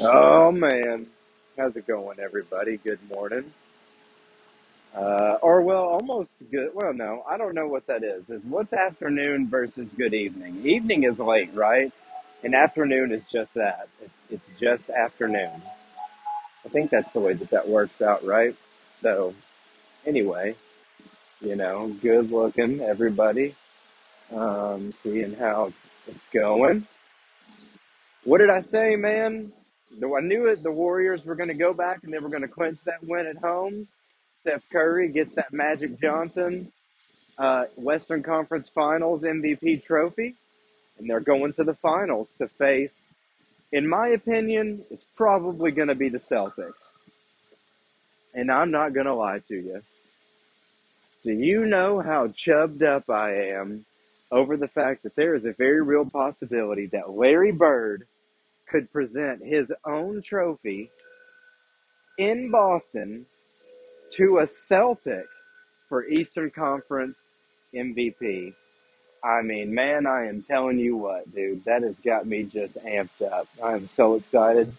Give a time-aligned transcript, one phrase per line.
[0.00, 1.06] Oh man,
[1.56, 2.76] how's it going, everybody?
[2.78, 3.52] Good morning.
[4.96, 6.70] Uh, or well, almost good.
[6.74, 8.28] Well, no, I don't know what that is.
[8.30, 10.66] Is what's afternoon versus good evening?
[10.66, 11.92] Evening is late, right?
[12.44, 13.88] And afternoon is just that.
[14.02, 15.62] It's it's just afternoon.
[16.64, 18.56] I think that's the way that that works out, right?
[19.02, 19.34] So
[20.06, 20.56] anyway,
[21.40, 23.54] you know, good looking, everybody.
[24.34, 25.72] Um, seeing how
[26.08, 26.86] it's going.
[28.24, 29.52] What did I say, man?
[29.98, 32.42] Though I knew it, the Warriors were going to go back and they were going
[32.42, 33.88] to clinch that win at home
[34.46, 36.70] Steph Curry gets that Magic Johnson
[37.36, 40.36] uh, Western Conference Finals MVP trophy,
[40.96, 42.92] and they're going to the finals to face,
[43.72, 46.92] in my opinion, it's probably going to be the Celtics.
[48.34, 49.82] And I'm not going to lie to you.
[51.24, 53.84] Do you know how chubbed up I am
[54.30, 58.06] over the fact that there is a very real possibility that Larry Bird
[58.68, 60.90] could present his own trophy
[62.18, 63.26] in Boston
[64.12, 65.26] to a Celtic
[65.88, 67.16] for Eastern Conference
[67.74, 68.54] MVP?
[69.22, 73.22] I mean, man, I am telling you what, dude, that has got me just amped
[73.22, 73.48] up.
[73.62, 74.72] I am so excited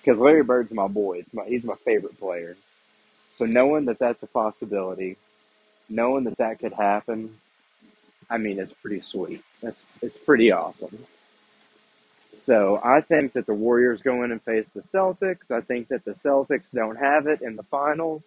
[0.00, 1.18] because Larry Bird's my boy.
[1.18, 2.56] It's my, he's my favorite player.
[3.38, 5.16] So knowing that that's a possibility,
[5.88, 7.36] knowing that that could happen,
[8.28, 9.42] I mean, it's pretty sweet.
[9.62, 10.98] That's it's pretty awesome.
[12.36, 15.50] So I think that the Warriors go in and face the Celtics.
[15.50, 18.24] I think that the Celtics don't have it in the finals.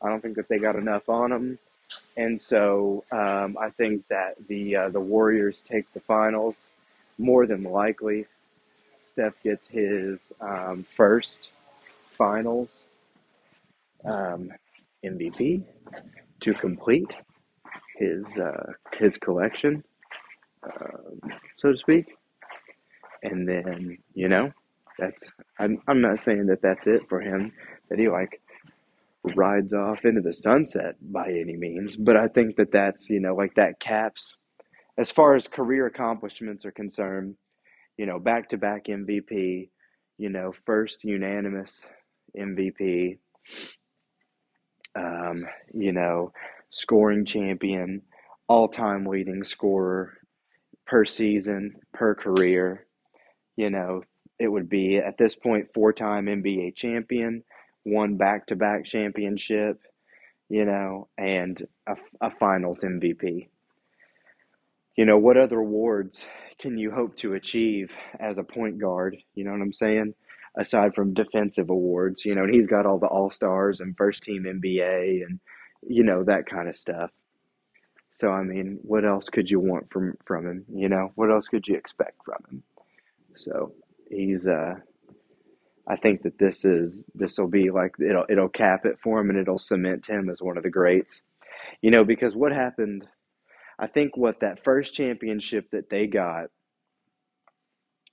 [0.00, 1.58] I don't think that they got enough on them.
[2.16, 6.54] And so um, I think that the uh, the Warriors take the finals
[7.18, 8.26] more than likely.
[9.12, 11.50] Steph gets his um, first
[12.12, 12.80] finals
[14.04, 14.52] um,
[15.04, 15.64] MVP
[16.40, 17.10] to complete
[17.96, 19.82] his uh, his collection,
[20.62, 21.20] um,
[21.56, 22.14] so to speak.
[23.22, 24.52] And then you know,
[24.98, 25.22] that's
[25.58, 27.52] I'm I'm not saying that that's it for him.
[27.88, 28.40] That he like
[29.36, 33.34] rides off into the sunset by any means, but I think that that's you know
[33.34, 34.36] like that caps
[34.98, 37.36] as far as career accomplishments are concerned
[38.00, 39.68] you know, back to back MVP,
[40.16, 41.84] you know, first unanimous
[42.34, 43.18] MVP,
[44.96, 45.44] um,
[45.74, 46.32] you know,
[46.70, 48.00] scoring champion,
[48.48, 50.14] all time leading scorer
[50.86, 52.86] per season, per career.
[53.56, 54.02] You know,
[54.38, 57.44] it would be at this point four time NBA champion,
[57.84, 59.80] one back to back championship,
[60.48, 63.48] you know, and a, a finals MVP.
[64.96, 66.26] You know, what other awards
[66.58, 69.16] can you hope to achieve as a point guard?
[69.34, 70.14] You know what I'm saying?
[70.56, 74.22] Aside from defensive awards, you know, and he's got all the All Stars and first
[74.22, 75.38] team NBA and,
[75.86, 77.10] you know, that kind of stuff.
[78.12, 80.64] So, I mean, what else could you want from, from him?
[80.74, 82.62] You know, what else could you expect from him?
[83.36, 83.72] So,
[84.10, 84.74] he's, uh,
[85.88, 89.30] I think that this is, this will be like, it'll, it'll cap it for him
[89.30, 91.20] and it'll cement him as one of the greats.
[91.82, 93.06] You know, because what happened
[93.80, 96.50] I think what that first championship that they got,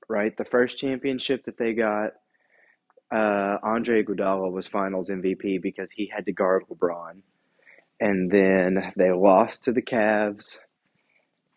[0.07, 0.35] right?
[0.38, 2.11] The first championship that they got,
[3.13, 7.22] uh, Andre Iguodala was Finals MVP because he had to guard LeBron,
[7.99, 10.57] and then they lost to the Cavs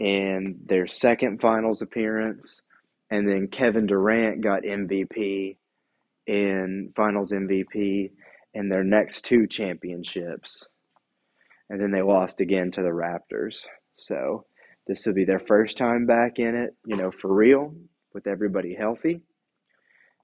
[0.00, 2.62] in their second Finals appearance,
[3.10, 5.56] and then Kevin Durant got MVP
[6.26, 8.10] in Finals MVP
[8.54, 10.65] in their next two championships,
[11.69, 13.65] and then they lost again to the Raptors.
[13.97, 14.44] So
[14.87, 17.75] this will be their first time back in it, you know, for real,
[18.12, 19.22] with everybody healthy.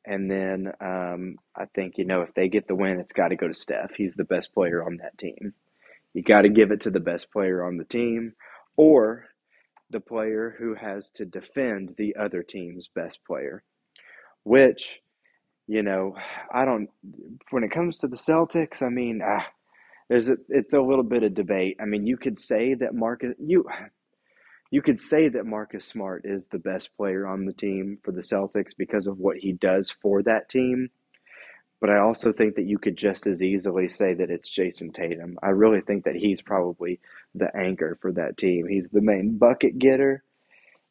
[0.04, 3.36] And then um, I think, you know, if they get the win, it's got to
[3.36, 3.91] go to Steph.
[3.97, 5.53] He's the best player on that team.
[6.14, 8.34] You got to give it to the best player on the team
[8.76, 9.26] or
[9.91, 13.62] the player who has to defend the other team's best player,
[14.44, 15.00] which,
[15.66, 16.16] you know,
[16.52, 16.88] I don't,
[17.50, 19.47] when it comes to the Celtics, I mean, ah,
[20.08, 21.76] there's a, it's a little bit of debate.
[21.80, 23.64] I mean, you could say that Marcus you
[24.70, 28.20] you could say that Marcus Smart is the best player on the team for the
[28.20, 30.88] Celtics because of what he does for that team.
[31.81, 35.39] But I also think that you could just as easily say that it's Jayson Tatum.
[35.43, 37.01] I really think that he's probably
[37.34, 38.67] the anchor for that team.
[38.67, 40.23] He's the main bucket getter,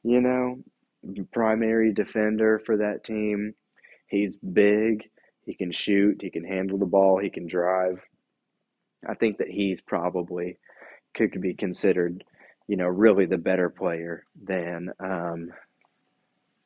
[0.03, 0.59] you know,
[1.31, 3.53] primary defender for that team.
[4.07, 5.09] He's big,
[5.45, 7.99] he can shoot, he can handle the ball, he can drive.
[9.07, 10.57] I think that he's probably
[11.13, 12.23] could be considered,
[12.67, 15.49] you know, really the better player than um,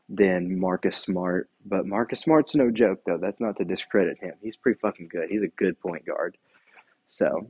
[0.09, 1.49] than Marcus Smart.
[1.65, 3.17] But Marcus Smart's no joke, though.
[3.17, 4.33] That's not to discredit him.
[4.41, 5.29] He's pretty fucking good.
[5.29, 6.37] He's a good point guard.
[7.09, 7.49] So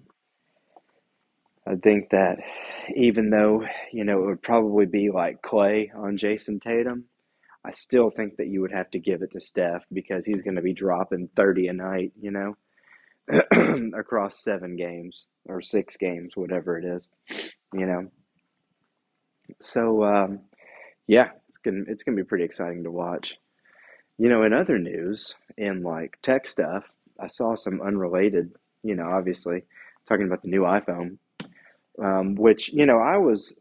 [1.65, 2.39] I think that
[2.95, 7.06] even though you know it would probably be like Clay on Jayson Tatum,
[7.63, 10.56] I still think that you would have to give it to Steph because he's going
[10.56, 12.56] to be dropping 30 a night, you know,
[13.97, 17.07] across seven games or six games, whatever it is,
[17.73, 18.09] you know.
[19.61, 20.39] So, um,
[21.09, 23.35] yeah, it's gonna it's gonna be pretty exciting to watch.
[24.19, 26.83] You know, in other news, in like tech stuff,
[27.19, 28.53] I saw some unrelated.
[28.83, 29.63] You know, obviously,
[30.07, 31.17] talking about the new iPhone,
[32.00, 33.56] um, which you know I was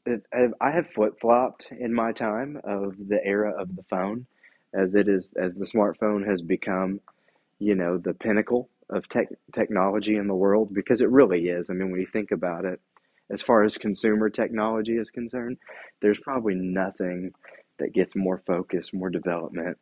[0.60, 4.26] I have flip flopped in my time of the era of the phone,
[4.74, 7.00] as it is as the smartphone has become,
[7.60, 11.70] you know, the pinnacle of tech technology in the world because it really is.
[11.70, 12.78] I mean, when you think about it,
[13.30, 15.58] as far as consumer technology is concerned,
[16.00, 17.32] there's probably nothing
[17.78, 19.76] that gets more focus, more development,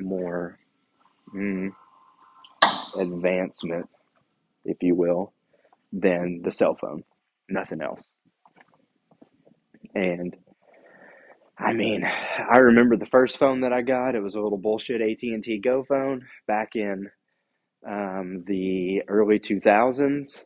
[0.00, 0.58] more
[1.34, 1.70] mm,
[2.98, 3.88] advancement,
[4.64, 5.32] if you will,
[5.92, 7.04] than the cell phone.
[7.48, 8.08] Nothing else.
[9.94, 10.36] And
[11.58, 14.14] I mean, I remember the first phone that I got.
[14.14, 17.10] It was a little bullshit AT and T Go phone back in
[17.86, 20.42] um, the early 2000s,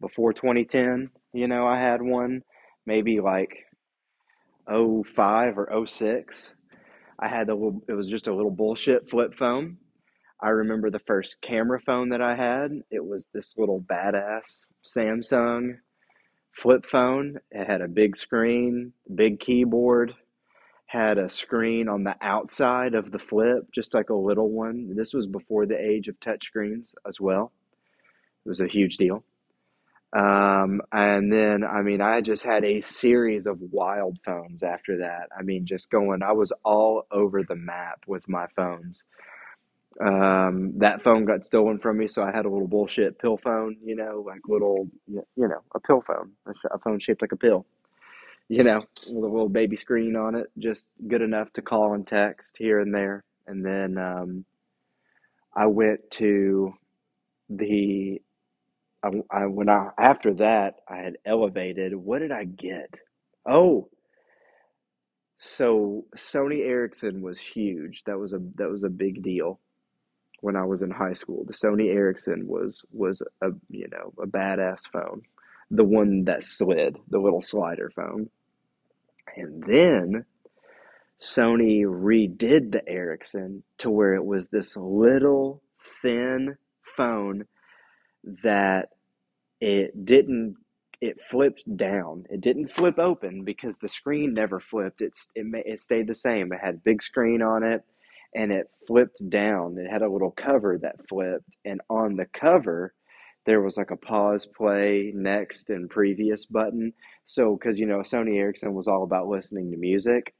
[0.00, 1.10] before 2010.
[1.32, 2.42] You know, I had one
[2.86, 3.64] maybe like
[4.66, 6.52] oh five or oh six.
[7.18, 9.76] I had the little, it was just a little bullshit flip phone.
[10.42, 12.72] I remember the first camera phone that I had.
[12.90, 15.76] It was this little badass Samsung
[16.52, 17.38] flip phone.
[17.50, 20.14] It had a big screen, big keyboard,
[20.86, 24.96] had a screen on the outside of the flip, just like a little one.
[24.96, 27.52] This was before the age of touchscreens as well.
[28.44, 29.22] It was a huge deal.
[30.12, 35.28] Um, and then, I mean, I just had a series of wild phones after that.
[35.38, 39.04] I mean, just going, I was all over the map with my phones.
[40.00, 43.76] Um, that phone got stolen from me, so I had a little bullshit pill phone,
[43.84, 46.32] you know, like little, you know, a pill phone,
[46.72, 47.66] a phone shaped like a pill,
[48.48, 48.78] you know,
[49.08, 52.80] with a little baby screen on it, just good enough to call and text here
[52.80, 53.24] and there.
[53.46, 54.44] And then um,
[55.54, 56.72] I went to
[57.48, 58.22] the
[59.02, 61.94] I, I when I after that I had elevated.
[61.94, 62.94] What did I get?
[63.48, 63.88] Oh,
[65.38, 68.02] so Sony Ericsson was huge.
[68.06, 69.60] That was a that was a big deal
[70.40, 71.44] when I was in high school.
[71.46, 75.22] The Sony Ericsson was was a you know a badass phone,
[75.70, 78.30] the one that slid, the little slider phone.
[79.36, 80.24] And then
[81.22, 85.62] Sony redid the Ericsson to where it was this little
[86.02, 86.56] thin
[86.96, 87.44] phone
[88.42, 88.90] that
[89.60, 90.56] it didn't
[91.00, 92.26] it flipped down.
[92.28, 95.00] It didn't flip open because the screen never flipped.
[95.00, 96.52] It's it it stayed the same.
[96.52, 97.82] It had big screen on it,
[98.34, 99.78] and it flipped down.
[99.78, 102.92] It had a little cover that flipped, and on the cover,
[103.46, 106.92] there was like a pause, play, next, and previous button.
[107.26, 110.34] So because you know Sony Ericsson was all about listening to music,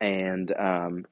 [0.00, 1.04] and um,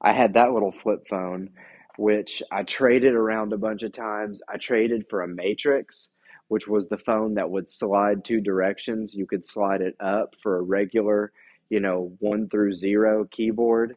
[0.00, 1.50] I had that little flip phone
[1.96, 4.42] which I traded around a bunch of times.
[4.48, 6.10] I traded for a Matrix,
[6.48, 9.14] which was the phone that would slide two directions.
[9.14, 11.32] You could slide it up for a regular,
[11.70, 13.96] you know, one through zero keyboard,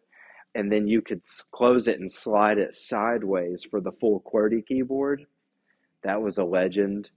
[0.55, 5.25] and then you could close it and slide it sideways for the full QWERTY keyboard.
[6.03, 7.09] That was a legend.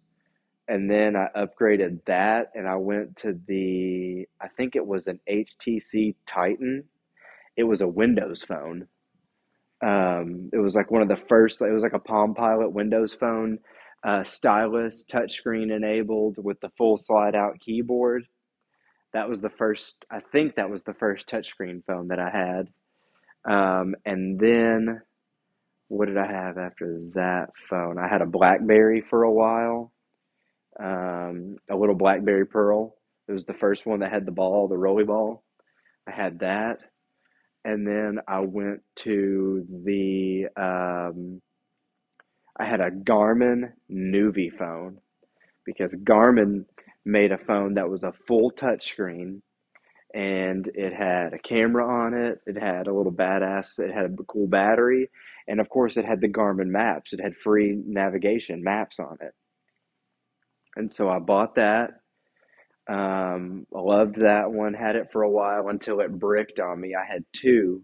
[0.69, 5.19] And then I upgraded that and I went to the, I think it was an
[5.29, 6.85] HTC Titan.
[7.57, 8.87] It was a Windows phone
[9.83, 11.63] um, it was like one of the first.
[11.63, 13.59] It was like a Palm Pilot Windows phone,
[14.05, 18.27] uh, stylus, touchscreen enabled with the full slide out keyboard.
[19.13, 20.05] That was the first.
[20.11, 22.69] I think that was the first touchscreen phone that I had.
[23.51, 25.01] Um, and then,
[25.89, 27.99] what did I have after that phone?
[27.99, 29.93] I had a BlackBerry for a while.
[30.79, 32.95] Um, a little BlackBerry Pearl.
[33.29, 35.43] It was the first one that had the ball, the rolly ball.
[36.07, 36.81] I had that
[37.65, 41.43] and then I went to the um,
[42.59, 44.99] I had a Garmin Nuvi phone
[45.65, 46.65] because Garmin
[47.05, 49.41] made a phone that was a full touchscreen
[50.15, 52.41] and it had a camera on it.
[52.47, 53.79] It had a little badass.
[53.79, 55.09] It had a cool battery,
[55.47, 57.13] and of course, it had the Garmin maps.
[57.13, 59.35] It had free navigation maps on it,
[60.77, 62.00] and so I bought that
[62.89, 64.75] um, I loved that one.
[64.75, 66.95] Had it for a while until it bricked on me.
[66.95, 67.83] I had two.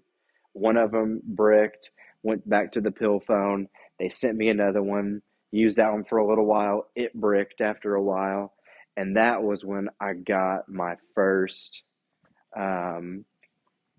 [0.53, 1.91] One of them bricked.
[2.23, 3.69] Went back to the pill phone.
[3.99, 5.23] They sent me another one.
[5.53, 6.89] Used that one for a little while.
[6.97, 8.53] It bricked after a while,
[8.97, 11.83] and that was when I got my first.
[12.57, 13.25] Um,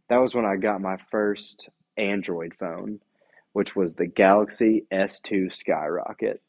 [0.09, 2.99] that was when I got my first Android phone,
[3.53, 6.41] which was the Galaxy S2 Skyrocket.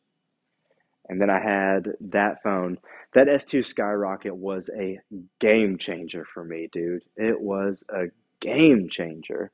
[1.09, 2.79] And then I had that phone.
[3.15, 4.99] That S2 Skyrocket was a
[5.41, 7.03] game changer for me, dude.
[7.17, 8.07] It was a
[8.41, 9.51] game changer.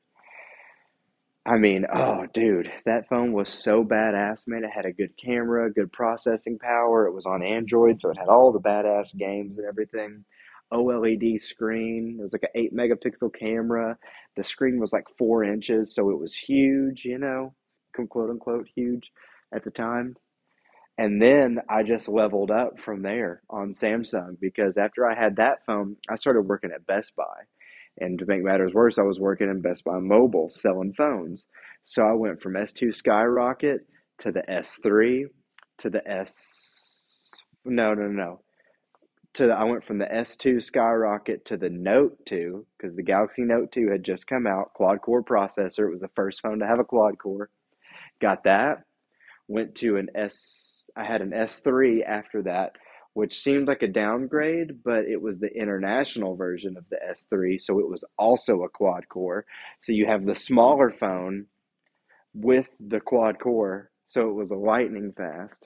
[1.45, 4.63] I mean, oh, dude, that phone was so badass, man.
[4.63, 7.05] It had a good camera, good processing power.
[7.05, 10.25] It was on Android, so it had all the badass games and everything.
[10.73, 12.17] OLED screen.
[12.19, 13.97] It was like an 8 megapixel camera.
[14.35, 17.53] The screen was like four inches, so it was huge, you know,
[17.93, 19.11] quote unquote, huge
[19.53, 20.15] at the time.
[20.97, 25.65] And then I just leveled up from there on Samsung because after I had that
[25.65, 27.43] phone, I started working at Best Buy.
[27.97, 31.45] And to make matters worse, I was working in Best Buy Mobile selling phones.
[31.83, 33.81] So I went from S2 Skyrocket
[34.19, 35.23] to the S3
[35.79, 37.29] to the S.
[37.65, 38.41] No, no, no.
[39.33, 43.43] To the, I went from the S2 Skyrocket to the Note 2 because the Galaxy
[43.43, 45.87] Note 2 had just come out, quad core processor.
[45.87, 47.49] It was the first phone to have a quad core.
[48.21, 48.83] Got that.
[49.47, 50.74] Went to an S.
[50.95, 52.73] I had an S3 after that
[53.15, 57.79] which seemed like a downgrade, but it was the international version of the S3, so
[57.79, 59.45] it was also a quad core.
[59.79, 61.45] So you have the smaller phone
[62.33, 65.65] with the quad core, so it was a lightning fast.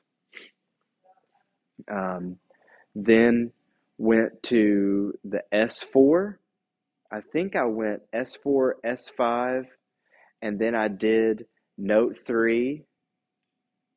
[1.91, 2.37] Um,
[2.93, 3.51] then
[3.97, 6.35] went to the S4.
[7.11, 9.63] I think I went S4, S5,
[10.43, 11.47] and then I did
[11.79, 12.85] Note 3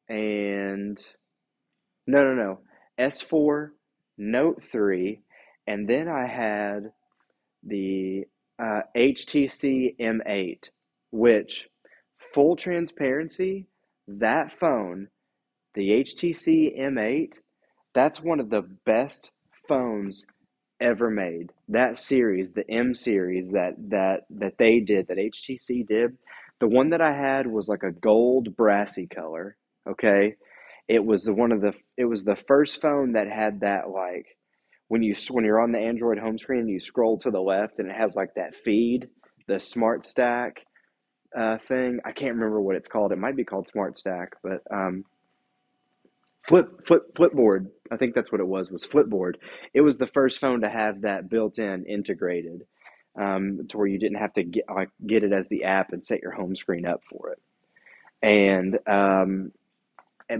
[0.08, 0.98] and
[2.06, 2.60] no, no, no.
[2.98, 3.70] S4,
[4.18, 5.20] Note 3,
[5.66, 6.92] and then I had
[7.62, 8.24] the
[8.58, 10.64] uh, HTC M8,
[11.10, 11.68] which,
[12.34, 13.66] full transparency,
[14.08, 15.08] that phone,
[15.74, 17.32] the HTC M8,
[17.94, 19.30] that's one of the best
[19.68, 20.24] phones
[20.80, 21.52] ever made.
[21.68, 26.16] That series, the M series that that that they did, that HTC did,
[26.60, 29.56] the one that I had was like a gold brassy color,
[29.88, 30.34] okay?
[30.92, 34.26] It was the one of the it was the first phone that had that like
[34.88, 37.78] when you when you're on the Android home screen and you scroll to the left
[37.78, 39.08] and it has like that feed
[39.46, 40.60] the Smart Stack
[41.34, 41.98] uh, thing.
[42.04, 43.10] I can't remember what it's called.
[43.10, 45.04] It might be called Smart Stack, but um,
[46.42, 47.68] Flip Flip Flipboard.
[47.90, 48.70] I think that's what it was.
[48.70, 49.36] Was Flipboard.
[49.72, 52.66] It was the first phone to have that built-in integrated
[53.18, 56.04] um, to where you didn't have to get like get it as the app and
[56.04, 57.40] set your home screen up for it.
[58.22, 59.52] And um,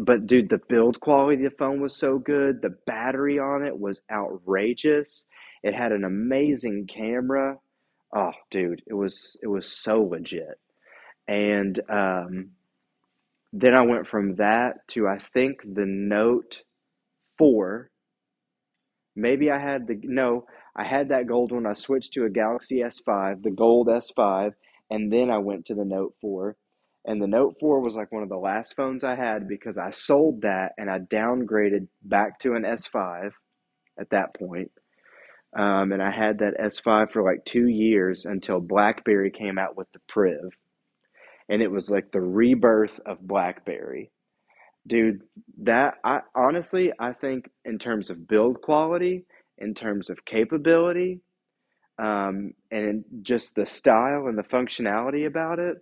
[0.00, 2.62] but dude, the build quality of the phone was so good.
[2.62, 5.26] The battery on it was outrageous.
[5.62, 7.56] It had an amazing camera.
[8.14, 10.58] Oh, dude, it was it was so legit.
[11.28, 12.52] And um,
[13.52, 16.58] then I went from that to I think the Note
[17.38, 17.90] Four.
[19.14, 20.46] Maybe I had the no,
[20.76, 21.66] I had that gold one.
[21.66, 24.52] I switched to a Galaxy S5, the gold S5,
[24.90, 26.56] and then I went to the Note 4.
[27.04, 29.90] And the Note 4 was like one of the last phones I had because I
[29.90, 33.30] sold that and I downgraded back to an S5
[33.99, 34.71] at that point.
[35.59, 39.88] Um, and I had that S5 for like two years until BlackBerry came out with
[39.92, 40.56] the Priv.
[41.49, 44.11] And it was like the rebirth of BlackBerry.
[44.87, 45.23] Dude,
[45.62, 49.26] that I honestly I think in terms of build quality,
[49.59, 51.21] in terms of capability,
[51.99, 55.76] um, and just the style and the functionality about it,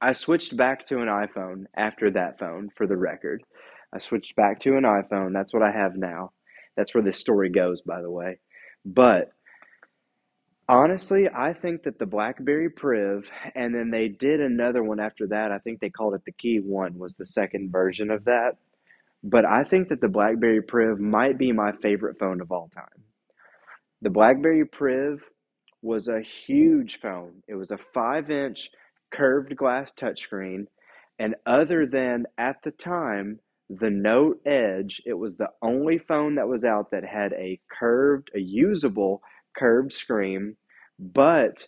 [0.00, 3.42] I switched back to an iPhone after that phone, for the record.
[3.92, 5.32] I switched back to an iPhone.
[5.32, 6.32] That's what I have now.
[6.76, 8.38] That's where this story goes, by the way.
[8.84, 9.32] But
[10.68, 13.24] honestly, I think that the BlackBerry Priv,
[13.54, 15.52] and then they did another one after that.
[15.52, 18.56] I think they called it the Key One, was the second version of that.
[19.22, 23.04] But I think that the BlackBerry Priv might be my favorite phone of all time.
[24.02, 25.22] The BlackBerry Priv
[25.80, 27.42] was a huge phone.
[27.48, 28.70] It was a five inch
[29.14, 30.66] curved glass touchscreen.
[31.18, 33.38] And other than at the time,
[33.70, 38.30] the Note Edge, it was the only phone that was out that had a curved,
[38.34, 39.22] a usable
[39.56, 40.56] curved screen.
[40.98, 41.66] But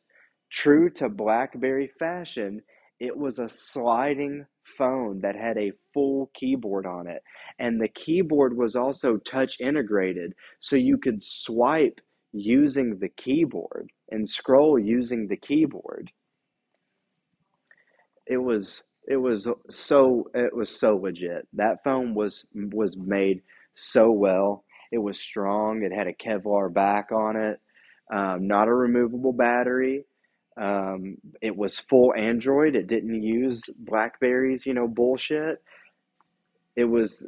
[0.50, 2.62] true to Blackberry fashion,
[2.98, 7.22] it was a sliding phone that had a full keyboard on it.
[7.58, 12.00] And the keyboard was also touch integrated, so you could swipe
[12.32, 16.10] using the keyboard and scroll using the keyboard
[18.26, 21.46] it was it was so it was so legit.
[21.52, 23.42] That phone was was made
[23.74, 24.64] so well.
[24.92, 25.82] It was strong.
[25.82, 27.60] It had a Kevlar back on it,
[28.12, 30.04] um, not a removable battery.
[30.60, 32.74] Um, it was full Android.
[32.74, 35.62] It didn't use Blackberries, you know, bullshit.
[36.74, 37.26] It was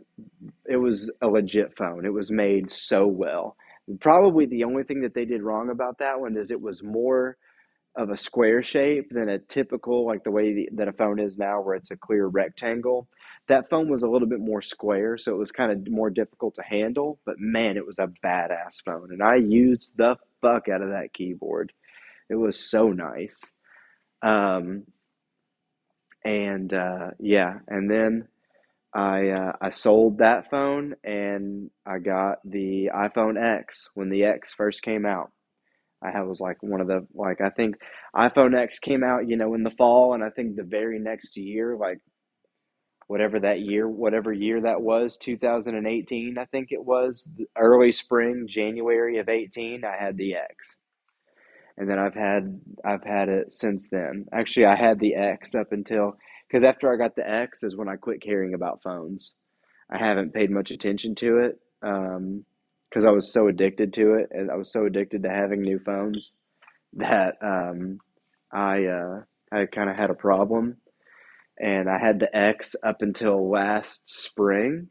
[0.69, 2.05] it was a legit phone.
[2.05, 3.57] It was made so well.
[4.01, 7.37] Probably the only thing that they did wrong about that one is it was more
[7.99, 11.61] of a square shape than a typical like the way that a phone is now
[11.63, 13.09] where it's a clear rectangle
[13.49, 16.55] that phone was a little bit more square so it was kind of more difficult
[16.55, 20.83] to handle but man it was a badass phone and i used the fuck out
[20.83, 21.73] of that keyboard
[22.31, 23.43] It was so nice.
[24.23, 24.85] Um,
[26.25, 28.29] and uh, yeah, and then
[28.95, 34.55] I uh, I sold that phone and I got the iPhone X when the X
[34.55, 35.33] first came out.
[36.03, 37.77] I was like one of the like I think
[38.15, 41.37] iPhone X came out, you know, in the fall, and I think the very next
[41.37, 41.99] year, like
[43.09, 49.19] whatever that year, whatever year that was, 2018, I think it was early spring, January
[49.19, 50.77] of 18, I had the X.
[51.79, 54.27] And then I've had I've had it since then.
[54.33, 56.17] Actually, I had the X up until
[56.49, 59.35] because after I got the X is when I quit caring about phones.
[59.91, 62.45] I haven't paid much attention to it um,
[62.89, 65.79] because I was so addicted to it, and I was so addicted to having new
[65.79, 66.33] phones
[66.95, 67.99] that um,
[68.53, 69.21] I uh,
[69.53, 70.77] I kind of had a problem,
[71.59, 74.89] and I had the X up until last spring.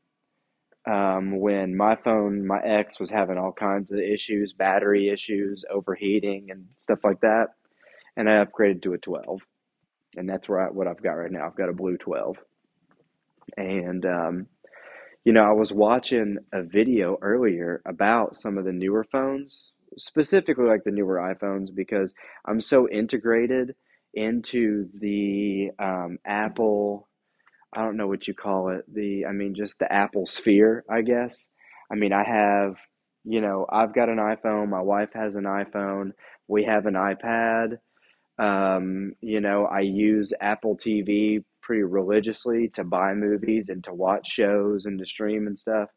[0.89, 6.47] Um, when my phone, my X was having all kinds of issues, battery issues, overheating,
[6.49, 7.47] and stuff like that,
[8.15, 9.41] and I upgraded to a 12,
[10.15, 11.45] and that's where I, what I've got right now.
[11.45, 12.37] I've got a blue 12,
[13.57, 14.47] and um,
[15.27, 20.63] you know, I was watching a video earlier about some of the newer phones, specifically
[20.63, 22.13] like the newer iPhones, because
[22.45, 23.75] I'm so integrated
[24.13, 27.09] into the um, Apple,
[27.73, 31.01] I don't know what you call it, the, I mean, just the Apple sphere, I
[31.01, 31.49] guess.
[31.91, 32.77] I mean, I have,
[33.25, 36.13] you know, I've got an iPhone, my wife has an iPhone,
[36.47, 37.79] we have an iPad.
[38.39, 44.25] Um, you know, I use Apple TV pretty religiously to buy movies and to watch
[44.25, 45.89] shows and to stream and stuff.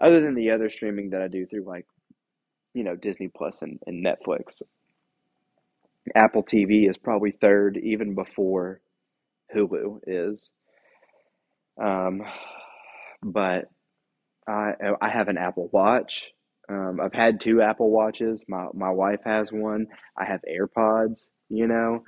[0.00, 1.86] Other than the other streaming that I do through like,
[2.72, 4.62] you know, Disney Plus and, and Netflix.
[6.16, 8.80] Apple TV is probably third, even before
[9.54, 10.48] Hulu is.
[11.78, 12.22] Um,
[13.22, 13.66] but
[14.48, 14.72] I
[15.02, 16.24] I have an Apple Watch.
[16.70, 18.42] Um, I've had two Apple Watches.
[18.48, 19.86] My my wife has one.
[20.16, 21.28] I have AirPods.
[21.50, 22.04] You know,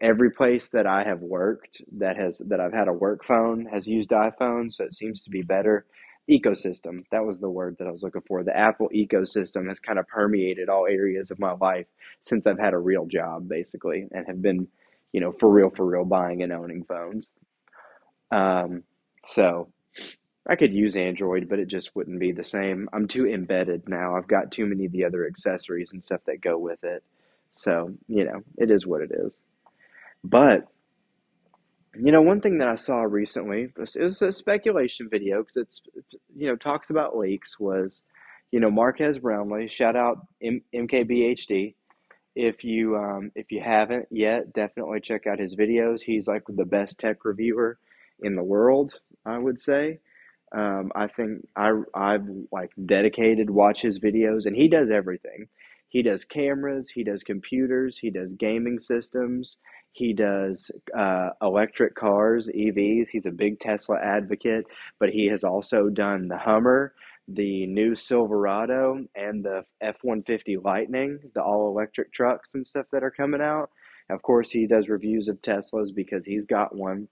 [0.00, 3.86] every place that I have worked that has that I've had a work phone has
[3.86, 5.86] used iPhone, so it seems to be better.
[6.28, 8.42] Ecosystem, that was the word that I was looking for.
[8.42, 11.86] The Apple ecosystem has kind of permeated all areas of my life
[12.20, 14.66] since I've had a real job, basically, and have been,
[15.12, 17.30] you know, for real, for real, buying and owning phones.
[18.32, 18.82] Um,
[19.24, 19.68] so
[20.48, 22.88] I could use Android, but it just wouldn't be the same.
[22.92, 24.16] I'm too embedded now.
[24.16, 27.04] I've got too many of the other accessories and stuff that go with it.
[27.52, 29.38] So, you know, it is what it is.
[30.28, 30.66] But
[31.98, 35.82] you know, one thing that I saw recently it was a speculation video because it's
[36.36, 38.02] you know talks about leaks was
[38.50, 41.74] you know Marques Brownlee shout out M- MKBHD
[42.34, 46.00] if you um, if you haven't yet definitely check out his videos.
[46.02, 47.78] He's like the best tech reviewer
[48.20, 50.00] in the world I would say.
[50.52, 55.48] Um, I think I I've like dedicated watch his videos and he does everything
[55.88, 59.58] he does cameras, he does computers, he does gaming systems,
[59.92, 63.08] he does uh, electric cars, EVs.
[63.08, 64.66] He's a big Tesla advocate,
[64.98, 66.92] but he has also done the Hummer,
[67.28, 73.02] the new Silverado, and the F 150 Lightning, the all electric trucks and stuff that
[73.02, 73.70] are coming out.
[74.10, 77.08] Of course, he does reviews of Teslas because he's got one.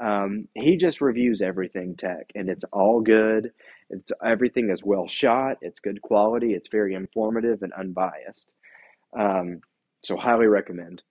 [0.00, 3.52] Um, he just reviews everything tech, and it's all good.
[3.90, 5.58] It's everything is well shot.
[5.60, 6.54] It's good quality.
[6.54, 8.50] It's very informative and unbiased.
[9.18, 9.60] Um,
[10.04, 11.02] so highly recommend.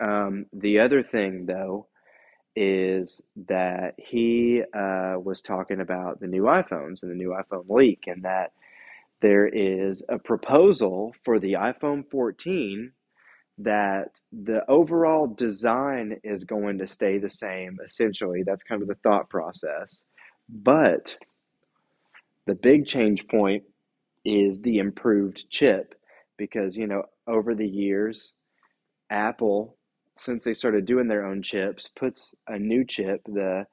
[0.00, 1.86] Um, the other thing, though,
[2.56, 8.04] is that he uh, was talking about the new iPhones and the new iPhone leak,
[8.06, 8.52] and that
[9.22, 12.92] there is a proposal for the iPhone 14
[13.58, 18.42] that the overall design is going to stay the same, essentially.
[18.44, 20.04] That's kind of the thought process.
[20.48, 21.14] But
[22.46, 23.64] the big change point
[24.24, 25.94] is the improved chip
[26.36, 28.32] because, you know, over the years,
[29.10, 29.76] Apple,
[30.18, 33.66] since they started doing their own chips, puts a new chip, the,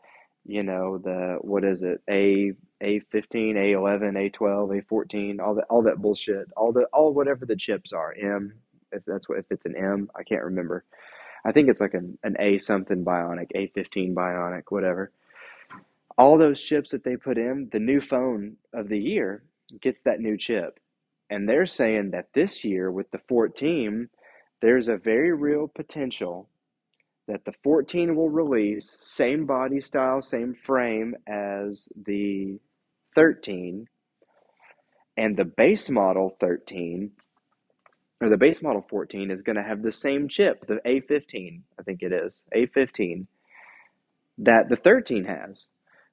[0.46, 2.52] you know, the, what is it, A,
[2.84, 7.94] A15, A11, A12, A14, all that, all that bullshit, all the, all whatever the chips
[7.94, 8.54] are, M,
[8.92, 10.86] if that's what if it's an M, I can't remember.
[11.44, 15.12] I think it's like an, an A something bionic, A15 bionic, whatever.
[16.18, 19.44] All those chips that they put in, the new phone of the year
[19.82, 20.80] gets that new chip.
[21.30, 24.10] And they're saying that this year with the 14,
[24.62, 26.50] there's a very real potential
[27.28, 32.60] that the 14 will release same body style, same frame as the
[33.16, 33.88] 13,
[35.18, 37.12] and the base model 13
[38.22, 41.84] or the base model 14 is going to have the same chip, the A15, I
[41.84, 43.28] think it is, A15,
[44.40, 45.68] that the 13 has.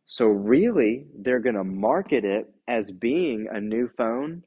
[0.06, 4.44] So, really, they're going to market it as being a new phone,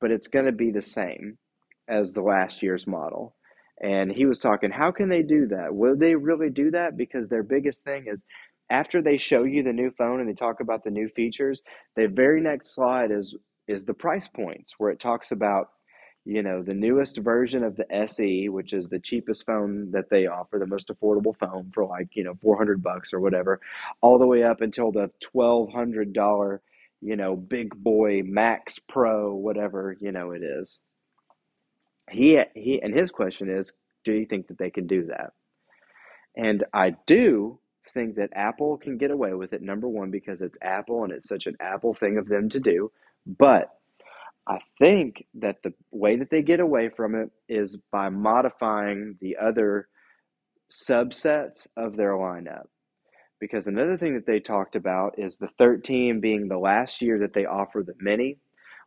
[0.00, 1.38] but it's going to be the same.
[1.88, 3.36] as the last year's model.
[3.82, 5.74] And he was talking, how can they do that?
[5.74, 6.96] Will they really do that?
[6.96, 8.24] Because their biggest thing is
[8.70, 11.62] after they show you the new phone and they talk about the new features,
[11.96, 13.36] the very next slide is
[13.68, 15.68] is the price points where it talks about
[16.24, 20.26] you know the newest version of the SE, which is the cheapest phone that they
[20.26, 23.60] offer, the most affordable phone for like you know four hundred bucks or whatever,
[24.00, 26.62] all the way up until the twelve hundred dollar
[27.00, 30.78] you know big boy Max Pro, whatever you know it is.
[32.10, 33.72] He he, and his question is,
[34.04, 35.32] do you think that they can do that?
[36.36, 37.58] And I do
[37.92, 39.62] think that Apple can get away with it.
[39.62, 42.90] Number one, because it's Apple and it's such an Apple thing of them to do.
[43.26, 43.70] But
[44.46, 49.36] I think that the way that they get away from it is by modifying the
[49.36, 49.88] other
[50.70, 52.66] subsets of their lineup.
[53.40, 57.32] Because another thing that they talked about is the 13 being the last year that
[57.34, 58.38] they offer the Mini,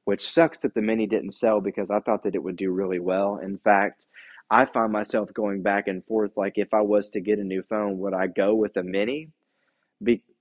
[0.06, 3.00] which sucks that the Mini didn't sell because I thought that it would do really
[3.00, 3.38] well.
[3.38, 4.08] In fact,
[4.50, 7.64] I find myself going back and forth like if I was to get a new
[7.64, 9.30] phone, would I go with a Mini?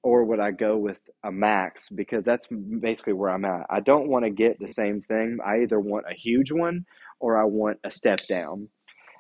[0.07, 1.88] Or would I go with a max?
[1.88, 2.47] Because that's
[2.81, 3.66] basically where I'm at.
[3.69, 5.38] I don't want to get the same thing.
[5.45, 6.87] I either want a huge one
[7.19, 8.69] or I want a step down.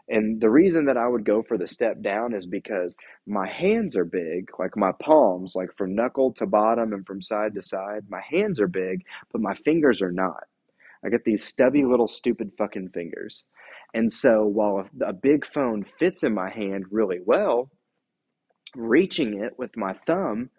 [0.08, 2.96] And the reason that I would go for the step down is because
[3.26, 7.54] my hands are big, like my palms, like from knuckle to bottom and from side
[7.54, 8.04] to side.
[8.08, 10.44] My hands are big, but my fingers are not.
[11.04, 13.42] I get these stubby little stupid fucking fingers.
[13.92, 17.72] And so while a, a big phone fits in my hand really well,
[18.76, 20.50] reaching it with my thumb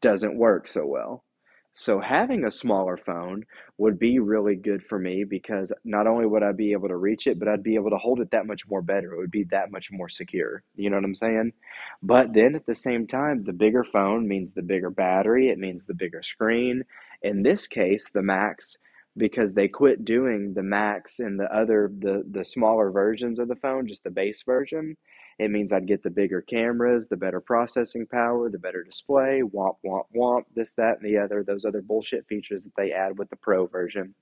[0.00, 1.24] doesn't work so well.
[1.72, 3.44] So having a smaller phone
[3.78, 7.26] would be really good for me because not only would I be able to reach
[7.26, 9.14] it, but I'd be able to hold it that much more better.
[9.14, 10.62] It would be that much more secure.
[10.74, 11.52] You know what I'm saying?
[12.02, 15.84] But then at the same time, the bigger phone means the bigger battery, it means
[15.84, 16.84] the bigger screen.
[17.22, 18.76] In this case, the Max
[19.16, 23.56] because they quit doing the Max and the other the the smaller versions of the
[23.56, 24.96] phone, just the base version.
[25.40, 29.76] It means I'd get the bigger cameras, the better processing power, the better display, womp,
[29.82, 33.30] womp, womp, this, that, and the other, those other bullshit features that they add with
[33.30, 34.14] the Pro version.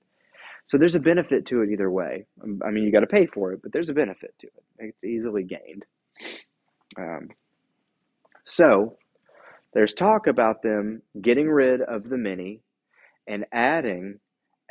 [0.65, 2.25] So there's a benefit to it either way.
[2.41, 4.63] Um, I mean, you got to pay for it, but there's a benefit to it.
[4.79, 5.83] It's easily gained.
[6.97, 7.27] Um,
[8.45, 8.95] so
[9.73, 12.61] there's talk about them getting rid of the Mini
[13.27, 14.21] and adding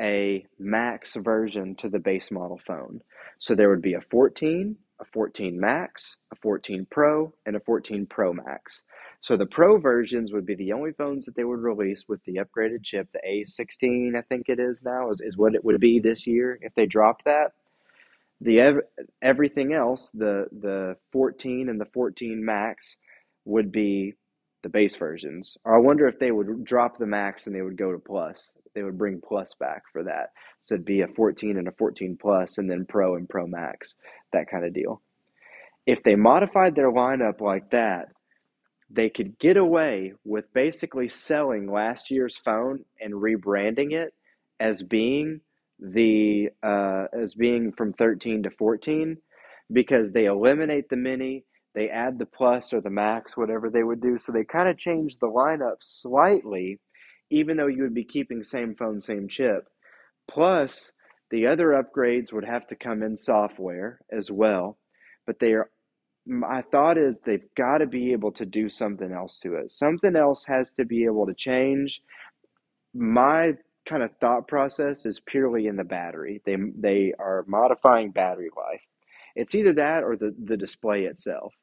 [0.01, 3.03] a max version to the base model phone.
[3.39, 8.07] So there would be a 14, a 14 Max, a 14 Pro, and a 14
[8.07, 8.83] Pro Max.
[9.21, 12.37] So the Pro versions would be the only phones that they would release with the
[12.37, 13.09] upgraded chip.
[13.13, 16.59] The A16, I think it is now, is, is what it would be this year
[16.63, 17.53] if they dropped that.
[18.41, 22.97] The ev- everything else, the the 14 and the 14 Max,
[23.45, 24.15] would be
[24.63, 25.57] the base versions.
[25.65, 28.51] Or I wonder if they would drop the Max and they would go to Plus.
[28.75, 30.31] They would bring Plus back for that.
[30.65, 33.95] So it'd be a 14 and a 14 Plus, and then Pro and Pro Max,
[34.33, 35.01] that kind of deal.
[35.87, 38.09] If they modified their lineup like that,
[38.91, 44.15] they could get away with basically selling last year's phone and rebranding it
[44.61, 45.41] as being
[45.79, 49.17] the uh, as being from 13 to 14
[49.73, 51.45] because they eliminate the mini
[51.75, 54.79] they add the plus or the max whatever they would do so they kind of
[54.79, 56.81] change the lineup slightly
[57.31, 59.65] even though you would be keeping same phone same chip
[60.29, 60.93] Plus,
[61.31, 64.79] the other upgrades would have to come in software as well,
[65.27, 65.71] but they are
[66.27, 69.71] my thought is they've got to be able to do something else to it.
[69.73, 72.03] Something else has to be able to change.
[72.95, 73.55] My
[73.89, 76.43] kind of thought process is purely in the battery.
[76.47, 78.83] They they are modifying battery life.
[79.39, 81.55] It's either that or the, the display itself.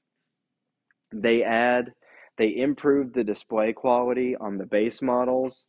[1.13, 1.93] They add
[2.37, 5.65] they improve the display quality on the base models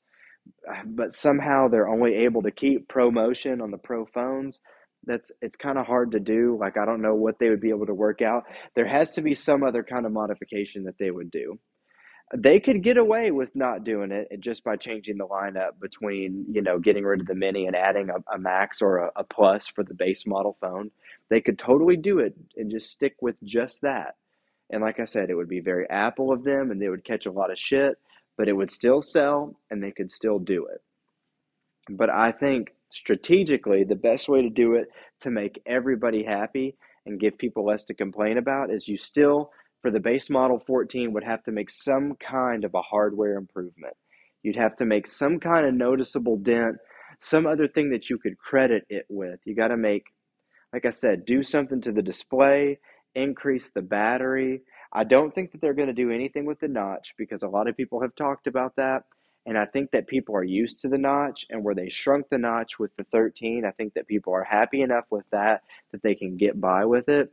[0.86, 4.60] but somehow they're only able to keep ProMotion on the pro phones.
[5.04, 7.70] That's it's kind of hard to do like i don't know what they would be
[7.70, 8.44] able to work out.
[8.74, 11.58] There has to be some other kind of modification that they would do
[12.34, 16.62] they could get away with not doing it just by changing the lineup between you
[16.62, 19.66] know getting rid of the mini and adding a, a max or a, a plus
[19.66, 20.90] for the base model phone
[21.30, 24.16] they could totally do it and just stick with just that
[24.70, 27.26] and like i said it would be very apple of them and they would catch
[27.26, 27.96] a lot of shit
[28.36, 30.82] but it would still sell and they could still do it.
[31.90, 34.88] But I think strategically, the best way to do it
[35.20, 39.50] to make everybody happy and give people less to complain about is you still,
[39.82, 43.94] for the base model 14, would have to make some kind of a hardware improvement.
[44.42, 46.76] You'd have to make some kind of noticeable dent,
[47.20, 49.40] some other thing that you could credit it with.
[49.44, 50.06] You got to make,
[50.72, 52.78] like I said, do something to the display,
[53.14, 54.62] increase the battery,
[54.92, 57.68] I don't think that they're going to do anything with the notch because a lot
[57.68, 59.04] of people have talked about that.
[59.44, 62.38] And I think that people are used to the notch, and where they shrunk the
[62.38, 65.62] notch with the 13, I think that people are happy enough with that
[65.92, 67.30] that they can get by with it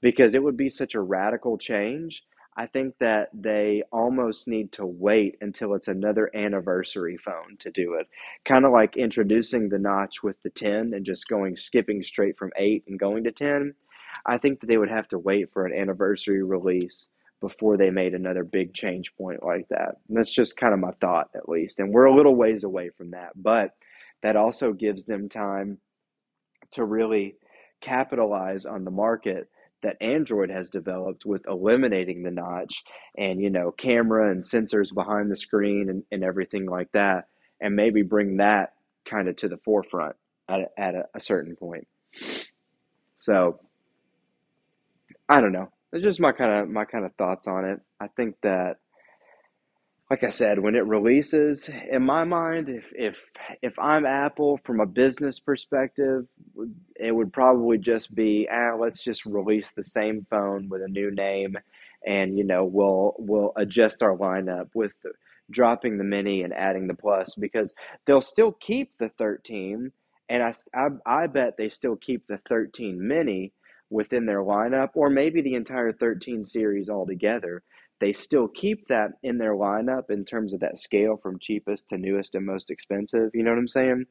[0.00, 2.22] because it would be such a radical change.
[2.58, 7.94] I think that they almost need to wait until it's another anniversary phone to do
[7.94, 8.06] it.
[8.46, 12.52] Kind of like introducing the notch with the 10 and just going skipping straight from
[12.56, 13.74] 8 and going to 10.
[14.24, 17.08] I think that they would have to wait for an anniversary release
[17.42, 19.96] before they made another big change point like that.
[20.08, 21.78] And that's just kind of my thought, at least.
[21.78, 23.72] And we're a little ways away from that, but
[24.22, 25.78] that also gives them time
[26.72, 27.36] to really
[27.82, 29.48] capitalize on the market
[29.82, 32.82] that Android has developed with eliminating the notch
[33.16, 37.28] and, you know, camera and sensors behind the screen and, and everything like that,
[37.60, 38.70] and maybe bring that
[39.04, 40.16] kind of to the forefront
[40.48, 41.86] at, a, at a, a certain point.
[43.16, 43.60] So,
[45.28, 45.70] I don't know.
[45.92, 47.80] It's just my kind of my kind of thoughts on it.
[48.00, 48.78] I think that
[50.10, 53.24] like I said, when it releases, in my mind, if if
[53.60, 56.26] if I'm Apple from a business perspective,
[56.94, 61.10] it would probably just be, ah, let's just release the same phone with a new
[61.10, 61.56] name,
[62.06, 64.92] and you know we'll we'll adjust our lineup with
[65.50, 67.74] dropping the mini and adding the plus because
[68.06, 69.90] they'll still keep the 13,
[70.28, 73.52] and I, I I bet they still keep the 13 mini
[73.90, 77.62] within their lineup, or maybe the entire 13 series altogether.
[78.00, 81.98] They still keep that in their lineup in terms of that scale from cheapest to
[81.98, 83.30] newest and most expensive.
[83.32, 84.04] You know what I'm saying?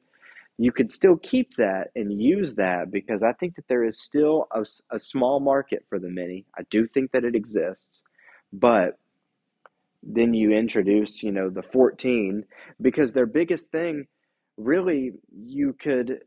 [0.57, 4.47] You could still keep that and use that because I think that there is still
[4.51, 6.45] a, a small market for the mini.
[6.57, 8.01] I do think that it exists,
[8.53, 8.97] but
[10.01, 12.45] then you introduce, you know, the 14
[12.81, 14.07] because their biggest thing
[14.57, 16.19] really you could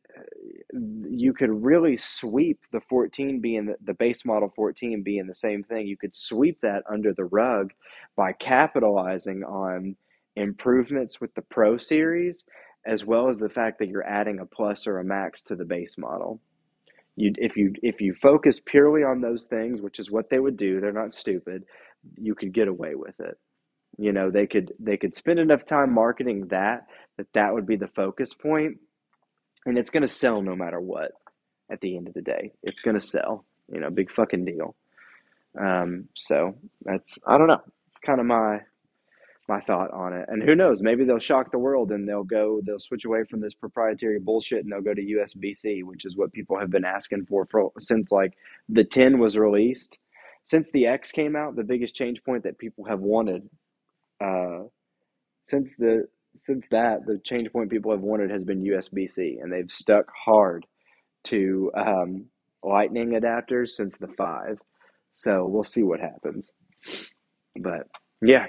[0.73, 5.63] you could really sweep the 14 being the, the base model 14 being the same
[5.63, 5.87] thing.
[5.87, 7.73] You could sweep that under the rug
[8.17, 9.97] by capitalizing on
[10.37, 12.45] improvements with the pro series
[12.87, 15.65] as well as the fact that you're adding a plus or a max to the
[15.65, 16.41] base model.
[17.17, 20.57] You if you if you focus purely on those things which is what they would
[20.57, 21.65] do they're not stupid
[22.17, 23.37] you could get away with it.
[23.97, 27.77] You know they could they could spend enough time marketing that that that would be
[27.77, 28.77] the focus point
[29.69, 31.13] and it's going to sell no matter what
[31.71, 32.53] at the end of the day.
[32.63, 34.75] It's going to sell you know big fucking deal.
[35.59, 37.63] Um, so that's i don't know.
[37.87, 38.61] It's kind of my
[39.49, 40.27] my thought on it.
[40.29, 40.83] And who knows?
[40.83, 44.65] Maybe they'll shock the world and they'll go they'll switch away from this proprietary bullshit
[44.65, 48.11] and they'll go to usb-c which is what people have been asking for, for since
[48.13, 48.35] like
[48.69, 49.97] the 10 was released.
[50.45, 53.45] Since the x came out the biggest change point that people have wanted
[54.21, 54.65] uh,
[55.45, 59.53] since the since that, the change point people have wanted has been USB C, and
[59.53, 60.67] they've stuck hard
[61.25, 62.27] to um,
[62.63, 64.59] Lightning adapters since the 5.
[65.15, 66.51] So we'll see what happens.
[67.57, 67.89] But
[68.23, 68.47] yeah.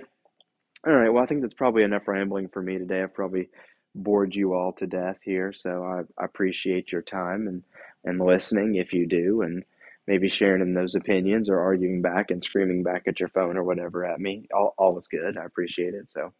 [0.87, 1.11] All right.
[1.11, 3.03] Well, I think that's probably enough rambling for me today.
[3.03, 3.49] I've probably
[3.95, 5.51] bored you all to death here.
[5.53, 7.63] So I, I appreciate your time and,
[8.05, 9.63] and listening if you do, and
[10.07, 13.63] maybe sharing in those opinions or arguing back and screaming back at your phone or
[13.63, 14.47] whatever at me.
[14.55, 15.37] All, all is good.
[15.37, 16.11] I appreciate it.
[16.11, 16.33] So.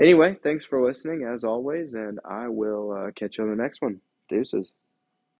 [0.00, 3.82] Anyway, thanks for listening as always, and I will uh, catch you on the next
[3.82, 4.00] one.
[4.28, 4.72] Deuces.